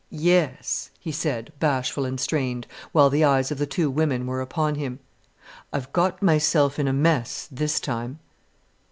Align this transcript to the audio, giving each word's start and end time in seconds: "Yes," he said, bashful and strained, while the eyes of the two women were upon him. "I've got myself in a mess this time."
"Yes," 0.09 0.89
he 0.99 1.11
said, 1.11 1.53
bashful 1.59 2.05
and 2.05 2.19
strained, 2.19 2.65
while 2.91 3.11
the 3.11 3.23
eyes 3.23 3.51
of 3.51 3.59
the 3.59 3.67
two 3.67 3.87
women 3.87 4.25
were 4.25 4.41
upon 4.41 4.73
him. 4.73 4.97
"I've 5.71 5.93
got 5.93 6.23
myself 6.23 6.79
in 6.79 6.87
a 6.87 6.91
mess 6.93 7.47
this 7.51 7.79
time." 7.79 8.17